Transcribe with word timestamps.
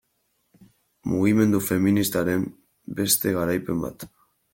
Mugimendu 1.11 1.59
feministaren 1.65 2.47
beste 3.01 3.35
garaipen 3.37 3.85
bat. 3.85 4.07